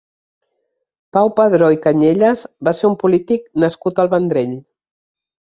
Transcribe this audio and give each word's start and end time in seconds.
Pau 1.17 1.23
Padró 1.39 1.69
i 1.75 1.79
Cañellas 1.83 2.43
va 2.69 2.75
ser 2.79 2.89
un 2.91 2.97
polític 3.05 3.47
nascut 3.65 4.03
al 4.05 4.11
Vendrell. 4.15 4.61